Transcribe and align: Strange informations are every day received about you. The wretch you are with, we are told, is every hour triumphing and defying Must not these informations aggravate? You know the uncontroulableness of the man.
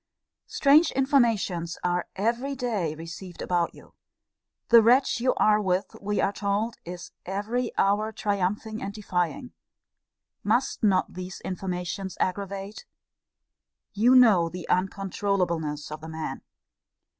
Strange 0.47 0.89
informations 0.93 1.77
are 1.83 2.07
every 2.15 2.55
day 2.55 2.95
received 2.95 3.39
about 3.39 3.75
you. 3.75 3.93
The 4.69 4.81
wretch 4.81 5.19
you 5.19 5.35
are 5.35 5.61
with, 5.61 5.95
we 6.01 6.19
are 6.19 6.33
told, 6.33 6.77
is 6.83 7.11
every 7.23 7.71
hour 7.77 8.11
triumphing 8.11 8.81
and 8.81 8.91
defying 8.95 9.51
Must 10.43 10.81
not 10.81 11.13
these 11.13 11.39
informations 11.41 12.17
aggravate? 12.19 12.87
You 13.93 14.15
know 14.15 14.49
the 14.49 14.65
uncontroulableness 14.71 15.91
of 15.91 16.01
the 16.01 16.09
man. 16.09 16.41